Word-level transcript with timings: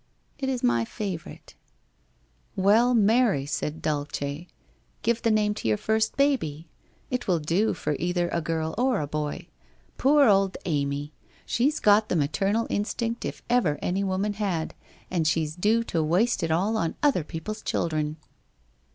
'It 0.39 0.49
is 0.49 0.63
my 0.63 0.83
favourite/' 0.83 1.53
Well, 2.65 2.95
marry/ 2.95 3.45
said 3.45 3.83
Dulce, 3.83 4.19
f 4.19 4.47
give 5.03 5.21
the 5.21 5.29
name 5.29 5.53
to 5.53 5.67
your 5.67 5.77
first 5.77 6.17
baby. 6.17 6.67
It 7.11 7.27
will 7.27 7.37
do 7.37 7.75
for 7.75 7.95
either 7.99 8.27
a 8.29 8.41
girl 8.41 8.73
or 8.79 8.99
a 8.99 9.05
boy. 9.05 9.47
Poor 9.99 10.27
old 10.27 10.57
Amy! 10.65 11.13
She's 11.45 11.79
got 11.79 12.09
the 12.09 12.15
maternal 12.15 12.65
instinct 12.71 13.25
if 13.25 13.43
ever 13.47 13.77
any 13.79 14.03
woman 14.03 14.33
334 14.33 14.39
WHITE 14.39 14.73
ROSE 14.73 14.73
OF 14.73 14.81
WEARY 14.81 14.91
LEAF 14.91 15.07
335 15.07 15.11
had, 15.13 15.15
and 15.15 15.27
she's 15.27 15.55
due 15.55 15.83
to 15.83 16.03
waste 16.03 16.41
it 16.41 16.49
all 16.49 16.77
on 16.77 16.95
other 17.03 17.23
people's 17.23 17.61
children 17.61 18.17